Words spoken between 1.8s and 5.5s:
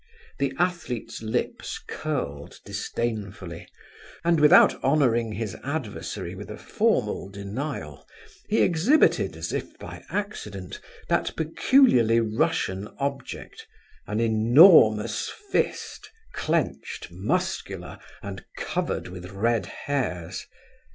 curled disdainfully, and without honouring